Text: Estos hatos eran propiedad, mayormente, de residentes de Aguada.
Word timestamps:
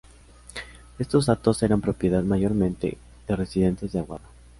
Estos 0.97 1.29
hatos 1.29 1.61
eran 1.61 1.79
propiedad, 1.79 2.23
mayormente, 2.23 2.97
de 3.27 3.35
residentes 3.35 3.91
de 3.91 3.99
Aguada. 3.99 4.25